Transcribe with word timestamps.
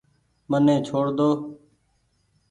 مني 0.49 0.75
ڇوڙ 0.87 1.05
ۮو۔ 1.17 1.29